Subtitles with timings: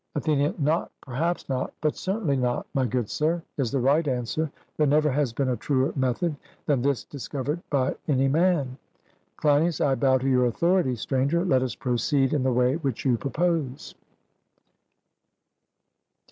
[0.15, 4.49] ATHENIAN: Not 'Perhaps not,' but 'Certainly not,' my good sir, is the right answer.
[4.75, 6.35] There never has been a truer method
[6.65, 8.79] than this discovered by any man.
[9.37, 13.15] CLEINIAS: I bow to your authority, Stranger; let us proceed in the way which you
[13.15, 13.93] propose.